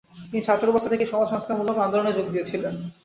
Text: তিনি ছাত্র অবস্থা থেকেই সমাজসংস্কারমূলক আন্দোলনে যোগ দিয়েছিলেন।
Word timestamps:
তিনি 0.21 0.41
ছাত্র 0.43 0.71
অবস্থা 0.71 0.91
থেকেই 0.91 1.11
সমাজসংস্কারমূলক 1.11 1.77
আন্দোলনে 1.77 2.11
যোগ 2.17 2.27
দিয়েছিলেন। 2.33 2.73